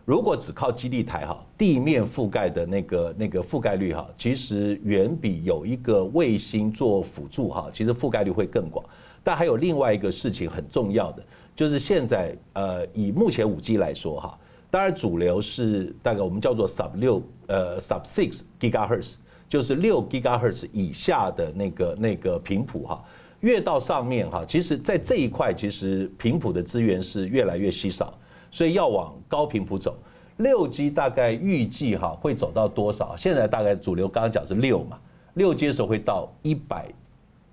[0.06, 8.86] 如果只靠基地台哈，地面覆盖的那个那个覆盖率哈，其实远比有一个卫星做辅助哈，其实覆盖率会更广。
[9.24, 11.24] 但还有另外一个事情很重要的，
[11.60, 14.40] 就是现在呃以目前五 G 来说哈，
[14.72, 19.16] 当然主流是大概我们叫做 sub 六呃 sub six gigahertz。
[19.50, 23.04] 就是六 gigahertz 以下的那个那个频谱哈，
[23.42, 28.14] 越到上面哈，其实在这一块其实频谱的资源是越来越稀少，
[28.50, 29.98] 所以要往高频谱走。
[30.38, 33.18] 六 G 大概预计哈会走到多少？
[33.18, 34.98] 现在大概主流刚刚讲是六嘛，
[35.34, 36.88] 六 G 的时候会到一百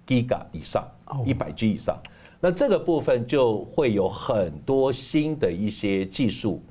[0.06, 0.86] Giga 以上，
[1.24, 1.98] 一百 G 以上。
[2.40, 6.62] 那这个部分就会有很多新的一些技术，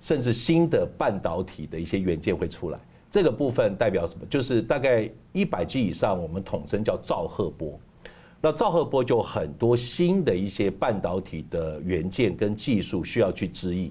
[0.00, 2.78] 甚至新的半导体的一些元件会出来。
[3.10, 4.26] 这个部分代表什么？
[4.30, 7.78] 就是大概一百 G 以上，我们统称叫兆赫波。
[8.40, 13.90] 那兆赫波就很多新的一些半导体的元件跟技术需要去支应，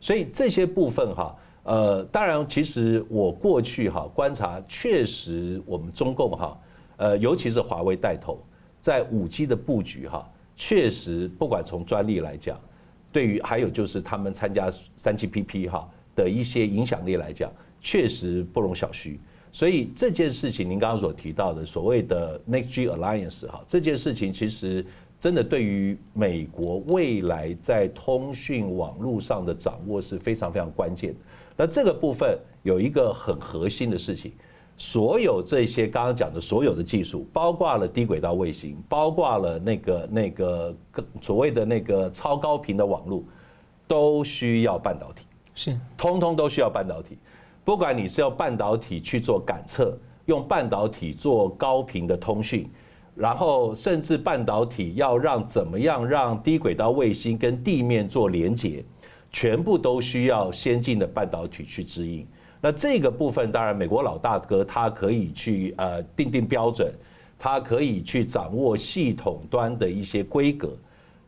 [0.00, 6.58] 所以这些部分哈，呃，当然，其实我过去哈观察，确实我们中共哈，
[6.96, 8.42] 呃，尤其是华为带头
[8.82, 12.60] 在五 G 的布局哈，确实不管从专利来讲，
[13.10, 17.50] 对于还有就是他们参加三 GPP 哈的一些影响力来讲。
[17.84, 19.18] 确实不容小觑，
[19.50, 24.86] 所以这件事情您刚刚所提到的所谓的 Next G Alliance 哈，这件事情其实
[25.18, 31.18] 真的对于美国未来在通讯网络上的掌握是非常非常关键的。
[31.56, 34.30] 那这个部分有一个很核心的事情，
[34.82, 40.74] 所有这些刚刚讲的所有的技术，包括了低轨道卫星，包括了那个那个
[41.20, 43.22] 所谓的那个超高频的网络，
[43.86, 45.22] 都需要半导体，
[45.54, 47.16] 是，通通都需要半导体。
[47.64, 52.68] 不管你是用半导体去做感测，用半导体做高频的通讯，
[53.14, 58.84] 然后甚至半导体要让怎么样让低轨道卫星跟地面做连接，
[59.30, 62.26] 全部都需要先进的半导体去支应。
[62.62, 66.90] 那这个部分当然美国老大哥他可以去呃定定标准，
[67.38, 70.74] 他可以去掌握系统端的一些规格，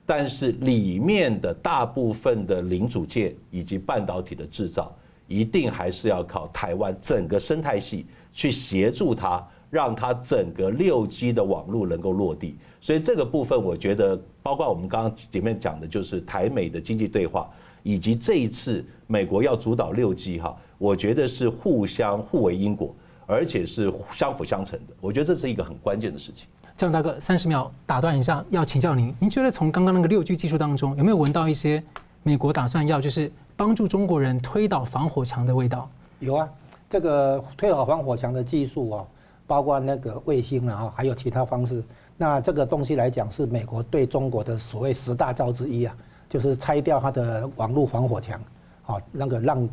[0.06, 4.90] 但是里面的大部分的零组件以及半导体的制造。
[5.26, 12.58] 一定还是要靠台湾整个生态系去协助它，让它整个六 G 的网络能够落地。
[12.78, 17.50] 所以这个部分，我觉得包括我们刚刚前面讲的，就是台美的经济对话，
[17.82, 22.94] 以及这一次美国要主导六 G 哈，我觉得是互相互为因果，
[23.24, 24.92] 而且是相辅相成的。
[25.00, 26.46] 我觉得这是一个很关键的事情。
[26.76, 31.82] 这样大哥，三十秒打断一下，要请教您，您觉得从刚刚那个六 G 技术当中，有没有闻到一些
[32.22, 33.32] 美国打算要就是？
[33.56, 36.48] 帮助中国人推倒防火墙的味道有啊，
[36.90, 39.06] 这个推倒防火墙的技术啊，
[39.46, 41.80] 包括那个卫星啊，还有其他方式。
[42.16, 45.96] 那这个东西来讲，是美国对中国的所谓十大招之一啊，
[46.28, 48.40] 就是拆掉它的网络防火墙，
[48.82, 49.68] 好，那个让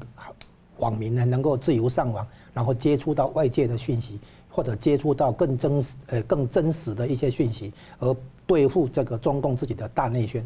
[0.82, 8.15] 网民呢能够自由上网，然后接触到外界的讯息，或者接触到更真实呃更真实的一些讯息，而
[8.46, 10.46] 对付这个中共自己的大内宣。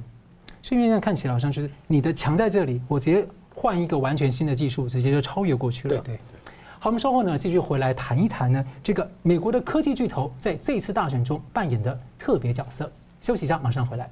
[0.61, 5.97] 所以现在看起来好像就是你的墙在这里，我直接换一个完全新的技术，直接就超越过去了。
[5.97, 6.19] 对对。
[6.79, 12.91] 好，我们稍后呢继续回来谈一谈呢，这个美国的科技巨头在这次大选中扮演的特别角色。
[13.21, 14.07] 休息一下，马上回来。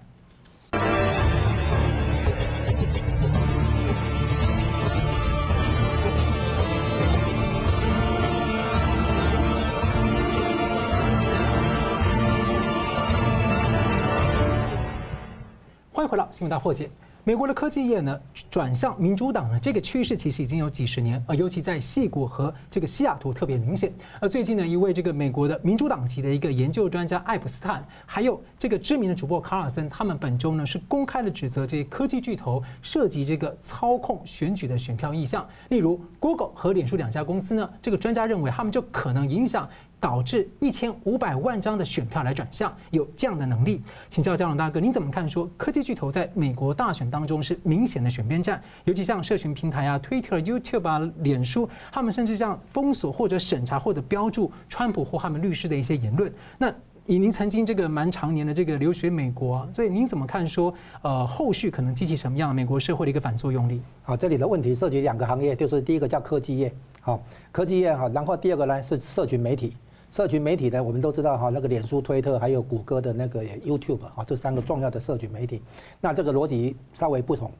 [16.04, 16.90] 欢迎回到新闻大破解。
[17.24, 18.20] 美国的科技业呢，
[18.52, 23.90] 转向民主党呢，这个趋势其实已经有几十年，呃尤其在西谷和这个西雅图特别明显。
[24.20, 35.48] 而最近呢，一位这个美国的民主党籍的一个研究专家艾普斯坦，还有这个知名的主播卡尔森，他们本周呢是公开的指责这些科技巨头涉及这个操控选举的选票意向。
[35.70, 39.70] 例如，Google 和脸书两家公司呢，这个专家认为他们就可能影响。
[40.04, 45.28] 导致一千五百万张的选票来转向，有这样的能力，请教姜龙大哥，您怎么看？
[45.30, 56.30] 说科技巨头在美国大选当中是明显的选边站，尤其像社群平台啊，Twitter、YouTube 啊、脸书，他们甚至像封锁或者审查或者标注川普或他们律师的一些言论。
[56.58, 56.70] 那
[57.06, 60.46] 以您曾经这个蛮长年的这个留学美国，所以您怎么看？
[60.46, 63.82] 说呃，后续可能激起什么样美国社会的一个反作用力？
[64.02, 69.74] 好，这里的问题涉及两个行业，就是第一个叫科技业，好，科技业好，然后第二个呢是社群媒体。
[70.14, 75.60] 社群媒体呢，我们都知道哈，那个脸书、推特还有谷歌的那个 YouTube 啊，这三个重要的社群媒体。
[76.00, 77.52] 那这个逻辑稍微不同。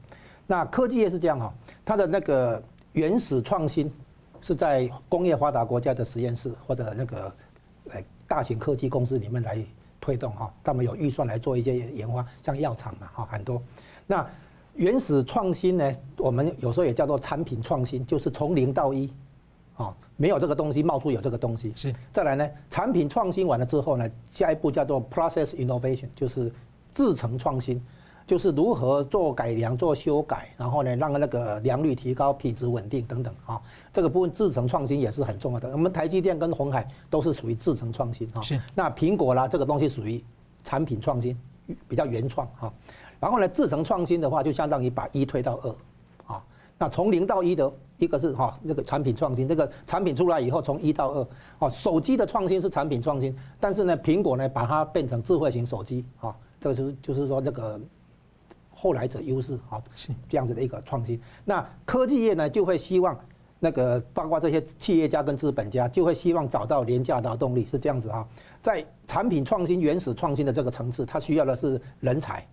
[0.46, 1.52] 那科技业是这样哈，
[1.84, 2.62] 它的那个
[2.92, 3.92] 原始创新
[4.40, 7.34] 是在工业发达国家的实验室或者那个
[7.90, 9.58] 呃大型科技公司里面来
[10.00, 13.60] 推动哈，他们有预算来做一些研发，像药厂嘛哈很多。
[14.06, 14.24] 那
[14.74, 19.12] 原始创新呢，我们有时候也叫做产品创新，就是从零到一。
[19.76, 21.94] 啊，没有这个东西冒出有这个东西是。
[22.12, 26.52] 再来呢，产品创新完了之后呢，下一步叫做 process innovation，就是
[26.94, 27.82] 制程创新，
[28.26, 33.60] 就是如何做改良、做修改，然后呢，让那个良率提高、品质稳定等等啊。
[33.92, 35.70] 这个部分制程创新也是很重要的。
[35.72, 38.42] 我们台积电跟鸿海都是属于制程创新啊。
[38.42, 38.60] 是。
[38.74, 40.22] 那苹果啦，这个东西属于
[40.62, 41.36] 产品创新，
[41.88, 42.72] 比较原创哈。
[43.18, 45.70] 然后呢，制程创新的话，就相当于把一推到二。
[46.32, 46.44] 啊
[46.76, 51.26] 那从零到一的一个是哈那个产品创新，这个产品出来以后从一到二，
[51.60, 57.80] 哦，手机的创新是产品创新，但是呢，苹果呢把它变成智慧型手机，啊，这个就是就是说那个
[58.74, 61.20] 后来者优势，啊，是这样子的一个创新。
[61.44, 63.18] 那科技业呢就会希望
[63.60, 68.26] 那个包括这些企业家跟资本家就会希望找到廉价劳动力，是这样子啊，
[68.60, 72.46] 在产品创新原始创新的这个层次，它需要的是人才。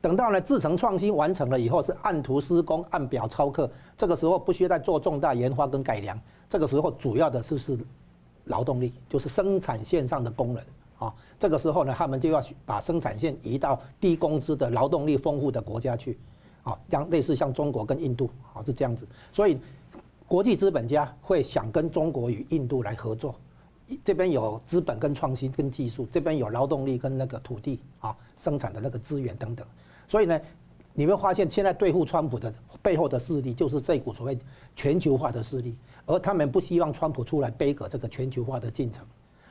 [0.00, 3.68] 等到呢，制程创新完成了以后，是按图施工、按表操课。
[3.96, 6.18] 这个时候不需要再做重大研发跟改良。
[6.48, 7.76] 这个时候主要的就是
[8.44, 10.64] 劳动力，就是生产线上的工人
[10.98, 11.12] 啊。
[11.40, 16.16] 这个时候呢，他们就要把生产线移到低工资的劳动力丰富的国家去
[16.62, 19.08] 啊，像类似像中国跟印度啊，是这样子。
[19.32, 19.58] 所以
[20.28, 23.34] 国际资本家会想跟中国与印度来合作，
[24.04, 29.66] 这边有资本跟创新跟技术，这边有劳动力跟那个土地啊，生产的那个资源等等。
[30.08, 30.40] 所以呢，
[30.94, 34.38] 你会发现现在对付川普的背后的势力，就是这股所谓
[34.74, 39.04] 全球化的势力，而他们不希望川普出来背革这个全球化的进程。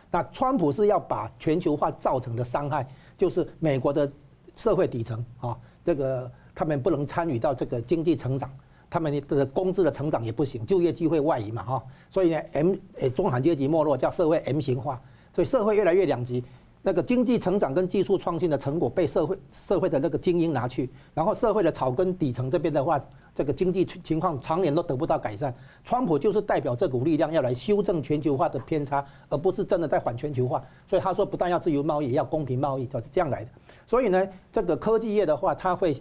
[0.10, 2.88] 那川普是要把全球化造成的伤害，
[3.18, 4.10] 就是美国的
[4.56, 8.50] 社会底层啊，这个他们不能参与到这个经济成长，
[8.90, 11.84] 他们的工资的成长也不行，就业机会外移嘛哈。
[12.10, 15.02] 所以呢，M 诶中产阶级没落，叫社会 M 型化，
[15.34, 16.42] 所以社会越来越两极。
[16.86, 25.52] 那个经济成长跟技术创新的成果被社会社会的那个精英拿去，然后社会的草根底层这边的话，这个经济情况常年都得不到改善。
[25.84, 30.64] 川普就是代表这股力量要来修正全球化的偏差，而不是真的在反全球化。
[30.88, 33.50] 所以他说，不但要自由贸易，也要公平贸易，他是这样来的。
[33.88, 35.98] 所以呢，这个科技业的话，他会。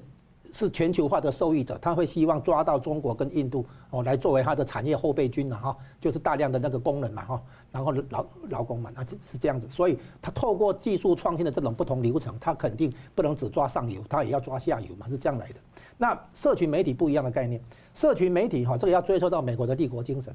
[0.54, 15.54] 是全球化的受益者，他会希望抓到中国跟印度哦，来作为他的产业后备军呐哈，就是大量的那个工人嘛哈，然后劳劳工嘛，那是这样子，所以他透过技术创新的这种不同流程，他肯定不能只抓上游，他也要抓下游嘛，是这样来的。
[15.98, 17.60] 那社群媒体不一样的概念，
[17.92, 20.32] 社群媒体哈，这个要追溯到美国的帝国精神。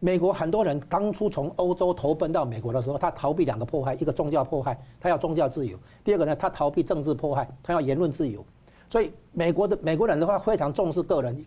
[0.00, 8.44] 美国很多人当初从欧洲投奔到美国的时候，他逃避两个迫害，一个宗教迫害，他要宗教自由；第二个呢，他逃避政治迫害，他要言论自由。
[8.92, 11.42] 所以美国的美国人的话非常重视个人，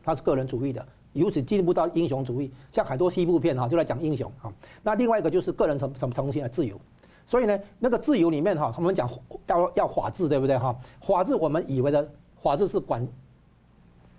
[0.00, 2.52] 他是个人主义的，由此进一步到英雄主义。
[2.70, 4.52] 像很多西部片哈，就来讲英雄啊。
[4.84, 6.80] 那另外一个就是个人什什么重新的自由。
[7.26, 9.10] 所以呢，那个自由里面哈，他们讲
[9.48, 10.72] 要要法治，对不对哈？
[11.00, 12.08] 法治我们以为的
[12.40, 13.04] 法治是管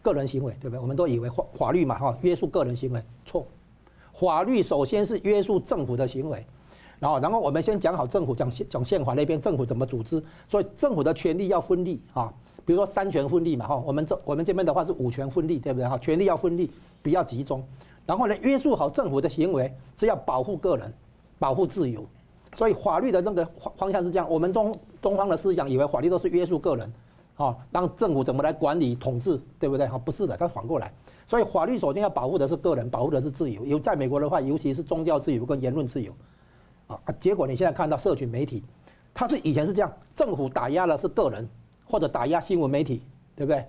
[0.01, 0.81] 个人行为，对不对？
[0.81, 3.47] 我们都以为法法律嘛哈，约束个人行为，错。
[4.13, 6.45] 法律首先是约束政府的行为。
[6.99, 12.33] 然后，然后我们先讲好政府讲宪讲宪法那边政府怎么组织，所以政府的权力要分立啊，
[12.65, 15.97] 比如说三权分立嘛哈，我们这我们这边的话是五权分立，对不对哈？
[15.97, 17.63] 权力要分立，比较集中。
[18.05, 20.93] 然后呢，约束好政府的行为是要保护个人，
[21.37, 22.03] 保护自由。
[22.55, 23.45] 所以法律的那个
[23.75, 24.27] 方向是这样。
[24.29, 26.91] 我们中东方的思想以为法律都是约束个人，
[27.37, 29.97] 啊，让政府怎么来管理统治，对不对哈？
[29.97, 30.91] 不是的，它反过来。
[31.27, 33.63] 所以法律首先要保护的是个人，保护的是自由。
[33.63, 36.11] 有在美国的话，尤其是宗教自由跟言论自由。
[36.87, 38.63] 啊，结果你现在看到社群媒体，
[39.13, 41.47] 它是以前是这样，政府打压的是个人，
[41.89, 43.01] 或者打压新闻媒体，
[43.35, 43.65] 对不对？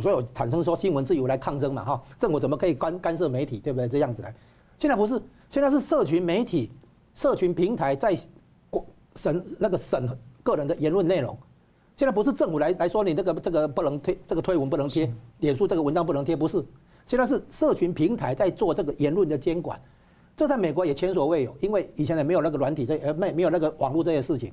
[0.00, 3.88] 所以我产生说新闻自由来抗争嘛，哈，政府怎么可以干干涉媒体，对不对？
[3.88, 4.32] 这样子来，
[4.78, 6.70] 现在不是，现在是社群媒体、
[7.14, 8.16] 社群平台在
[9.16, 10.08] 审那个审
[10.42, 11.36] 个人的言论内容。
[11.96, 16.64] 现在不是政府来来说你这个这个不能推，这个推文不能贴，脸书这个文章不能贴，不是。
[17.06, 19.80] 现在是社群平台在做这个言论的监管，
[20.36, 24.52] 这在美国也前所未有，因为以前也没有那个软体这呃没没有那个网络这些事情。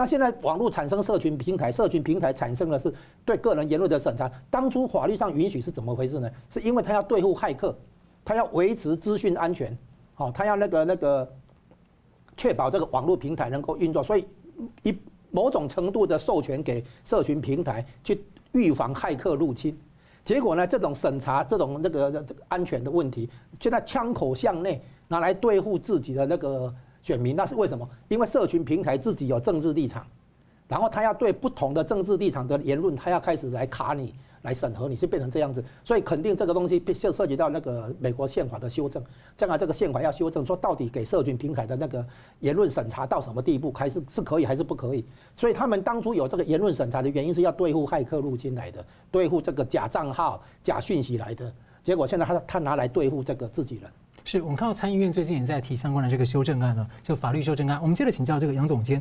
[0.00, 2.90] 那现在网络产生社群平台，社群平台产生的是
[3.22, 4.32] 对个人言论的审查。
[4.50, 6.30] 当初法律上允许是怎么回事呢？
[6.48, 7.76] 是因为他要对付骇客，
[8.24, 9.76] 他要维持资讯安全，
[10.14, 11.30] 好，他要那个那个
[12.34, 14.26] 确保这个网络平台能够运作，所以
[14.84, 14.98] 一
[15.30, 19.78] 某种程度的授权给社群平台去预防骇客入侵。
[20.24, 23.28] 结果呢，这种审查这种那个这个安全的问题，
[23.60, 26.74] 现在枪口向内拿来对付自己的那个。
[27.02, 27.88] 选民那是为什么？
[28.08, 30.06] 因为社群平台自己有政治立场，
[30.68, 35.64] 然后他要对不同的政治立场的言论，他要开始来卡你，来审核你，就变成这样子。
[35.82, 39.02] 所以肯定这个东西就涉及到那个美国宪法的修正，
[39.36, 42.04] 将来这个宪法要修正，说到底给社群平台的那个
[42.40, 45.04] 言论审查到什么地步，还是是可以还是不可以？
[45.34, 51.52] 所以他们当初有这个言论审查的原因是要对付骇客入侵来的，对付这个假账号、假讯息来的。
[51.82, 53.90] 结果现在他他拿来对付这个自己人。
[54.24, 57.80] 是我们看到参议院最近也在提相关的这个修正案了，就法律修正案。
[57.80, 59.00] 我们接着请教这个杨总监，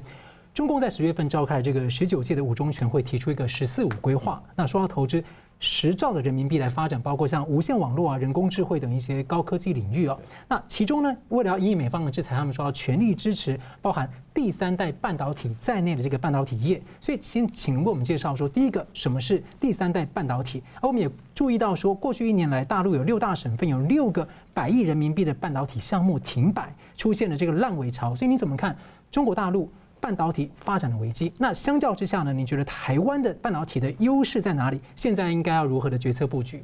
[0.54, 5.24] 中共在十月份召开这个十九届的五中全会，提出一个“十四五”规划，那说到投资
[5.60, 10.18] 十兆的人民币来发展，包括像无线网络啊、人工智慧等一些高科技领域哦。
[10.48, 16.82] 那其中呢，为了要因应美方的制裁，他们说要全力支持包含第三代半导体在内的这个半导体业。
[17.02, 20.64] 所以先请为我们介绍说，第一个什么是第三代半导体？
[20.82, 28.16] 而我们也注意到说，过去一年来，大陆有六大省份有六个百亿人民币的半导体项目停摆，出现了这个烂尾潮。
[28.16, 28.74] 所以你怎么看
[29.12, 29.70] 中国大陆？
[30.02, 32.32] 半导体发展的危机，那相较之下呢？
[32.34, 34.80] 你觉得台湾的半导体的优势在哪里？
[34.96, 36.64] 现在应该要如何的决策布局？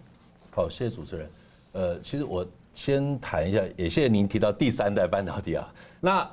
[0.51, 1.29] 好，谢谢主持人。
[1.73, 5.73] 呃，其实我先谈一下，也谢谢您提到第三代半导体啊。
[5.99, 6.29] 那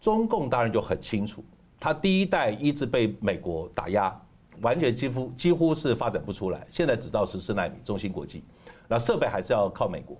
[0.00, 1.44] 中共当然就很清楚，
[1.78, 4.12] 它第一代一直被美国打压，
[4.60, 6.66] 完全几乎几乎是发展不出来。
[6.70, 8.42] 现在只到十四纳米，中芯国际，
[8.88, 10.16] 那设备还是要靠美国，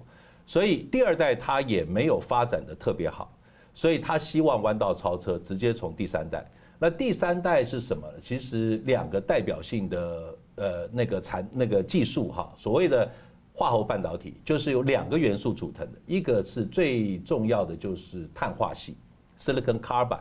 [0.47, 3.33] 所以第二代它也没有发展的特别好。
[3.75, 6.45] 所以他希望弯道超车，直接从第三代。
[6.79, 8.07] 那第三代是什么？
[8.23, 13.11] 其实两个代表性的呃那个产那个技术哈，所谓的
[13.53, 18.97] 化合半导体，就是由两个元素组成的，一个是最重要的就是碳化系
[19.39, 20.21] （silicon carbide），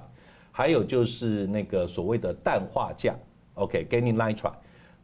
[0.52, 3.16] 还有就是那个所谓的氮化镓
[3.54, 4.54] （OK，gallium nitride）。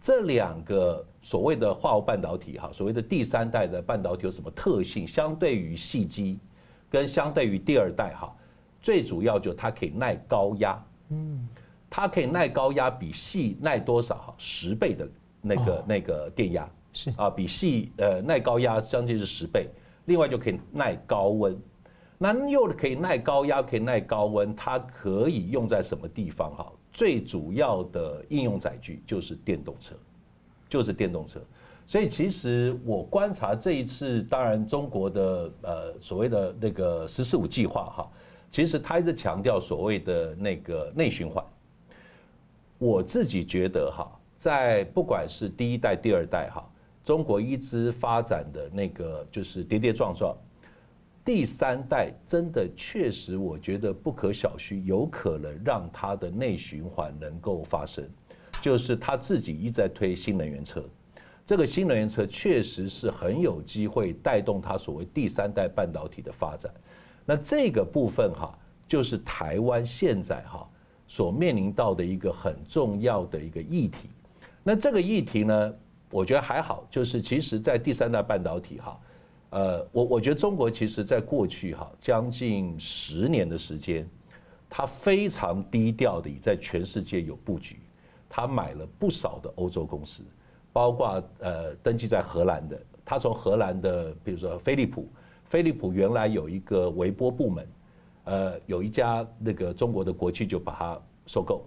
[0.02, 5.08] 这两个所谓的化合半导体哈，所谓的第三代的半导体有什么特性？
[5.08, 6.38] 相对于矽基，
[6.90, 8.36] 跟相对于第二代哈。
[8.82, 10.80] 最主要就它可以耐高压，
[11.10, 11.48] 嗯，
[11.90, 14.16] 它可以耐高压，比细耐多少？
[14.16, 15.08] 哈，十倍的
[15.42, 19.68] 那个那个电压是啊，比细呃耐高压将近是十倍。
[20.06, 21.60] 另外就可以耐高温，
[22.20, 26.56] 那又可以耐高压，可以耐高温，它可以用在什么地方？
[26.56, 29.96] 哈，最主要的应用载具就是电动车，
[30.70, 31.42] 就是电动车。
[31.88, 38.12] 所以其实我观察这一次，当然中国的呃所谓的那个“十四五”计划哈。
[38.52, 41.44] 其实他一直强调所谓的那个内循环，
[42.78, 44.10] 我自己觉得哈，
[44.40, 46.66] 在不管是第一代、第二代哈，
[47.04, 50.34] 中国一直发展的那个就是跌跌撞撞，
[51.26, 58.08] 第三代真的确实我觉得不可小觑，有可能让它的内循环能够发生，
[58.62, 60.82] 就是他自己一直在推新能源车，
[61.46, 66.74] 这个新能源车确实是很有机会带动它所谓第三代半导体的发展。
[67.24, 70.68] 那这个部分哈，就是台湾现在哈
[71.08, 74.10] 所面临到的一个很重要的一个议题。
[74.64, 75.74] 那这个议题呢，
[76.10, 79.00] 我觉得还好，就是其实在第三代半导体哈，
[79.52, 84.10] 呃，我我觉得中国其实在过去哈将近十年的时间，
[84.68, 87.80] 它非常低调的在全世界有布局，
[88.28, 90.24] 它买了不少的欧洲公司，
[90.76, 95.08] 包括呃登记在荷兰的，他从荷兰的比如说飞利浦。
[95.46, 97.68] 飞利浦原来有一个微波部门，
[98.26, 101.64] 呃，有一家那个中国的国企就把它收购，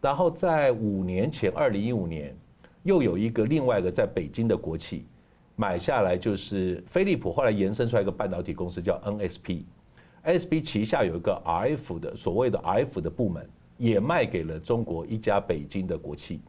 [0.00, 2.34] 然后在五年前，二零一五年，
[2.82, 5.04] 又有一个另外一个在北京的国企
[5.54, 16.40] 买下来，就是飞利浦后来延伸出来一个半导体公司叫 NXP，NXP 旗下有一个 RF 的所谓的 RF 的部门，也卖给了中国一家北京的国企，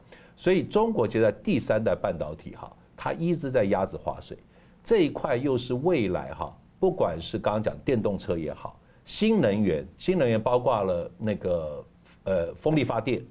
[0.42, 4.36] 所以中国现在第三代半导体哈，它一直在鸭子划水。
[4.84, 11.86] 这一块又是未来哈，不管是刚刚讲电动车也好，新能源，新能源包括了那个
[12.24, 13.22] 呃风力发电，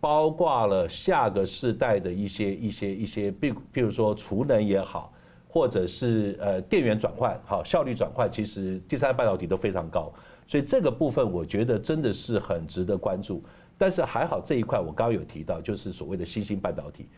[0.00, 5.14] 包括了下个世代的一些一些一些，比比如说储能也好，
[5.46, 10.12] 或者是呃电源转换好效率转换，其实第三代半导体都非常高，
[10.48, 13.40] 所以这个部分我觉得真的是很值得关注。
[13.82, 17.08] 但是还好这一块我刚刚有提到，就是所谓的新兴半导体，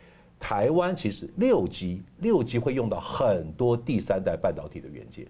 [0.40, 5.26] 台湾其实六 G 六 G 会用到很多第三代半导体的元件，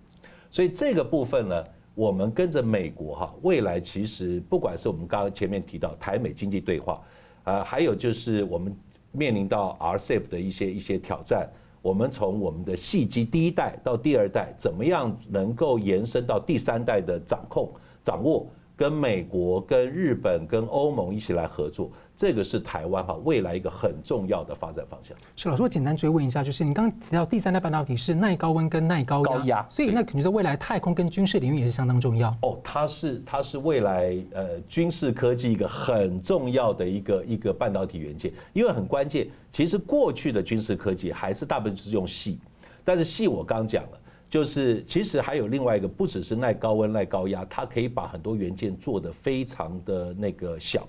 [0.49, 1.65] 所以这个部分呢。
[1.97, 7.01] 我们跟着美国哈，未来其实不管是我们刚刚前面提到台美经济对话，
[7.45, 8.77] 啊，还有就是我们
[9.13, 11.49] 面临到 RCEP 的一些一些挑战，
[11.81, 17.73] 我们从我们的细机第一代到第二代，怎么样能够延伸到第三代的掌控
[18.03, 18.45] 掌握？
[18.77, 25.17] 跟美国、跟日本、跟欧盟一起来合作，这个是台湾哈未来一个很重要的发展方向。
[25.37, 32.31] 是老师，我简单追问一下，就是你刚刚提到第三代半导体是耐高温跟耐高压，所以那肯定在未来太空跟军事领域也是相当重要。
[32.43, 39.29] 哦，它是它是未来呃军事科技一个很重要的一个一个半导体元件，因为很关键。
[39.53, 42.41] 其实过去的军事科技还是大部分是用细，
[42.85, 44.01] 但是细我刚刚讲了。
[44.31, 50.89] 就是其实还有另外一个，不只是耐高温、耐高压，它可以把很多元件做得非常的那个小，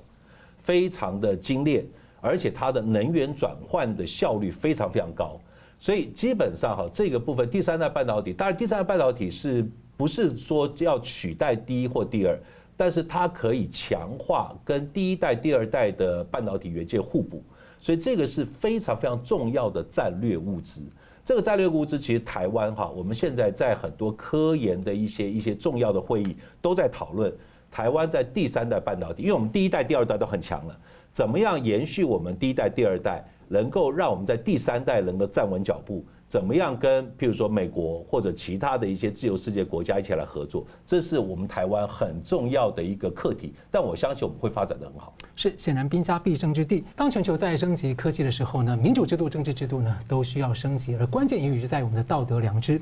[0.63, 1.85] 非常的精炼，
[2.21, 5.39] 而且它的能源转换的效率非常非常高。
[5.79, 9.63] 所以基本上哈，这个部分第三代半导体，当然第三代半导体是
[9.95, 12.39] 不是说要取代第一或第二，
[12.75, 17.43] 但是它可以强化跟第一代、第二代的半导体元件互补，
[17.79, 20.81] 所以这个是非常非常重要的战略物资。
[21.25, 27.33] 这个战略物资其实台湾哈，我们现在在很多科研的一些一些重要的会议都在讨论
[27.71, 30.79] 台湾在第三代半导体，因为我们第一代、第二代都很强了，
[31.11, 36.05] 怎么样延续我们第一代、第二代，能够让我们在第三代能够站稳脚步？
[36.35, 40.67] 怎么样跟譬如说美国或者其他的一些自由世界国家一起来合作？
[40.85, 43.53] 这是我们台湾很重要的一个课题。
[43.71, 45.15] 但我相信我们会发展的很好。
[45.33, 46.83] 是，显然兵家必争之地。
[46.93, 52.81] 当全球在升级科技的时候呢，民主制度、政治制度呢都需要升级，而关键也许是在我们的道德良知。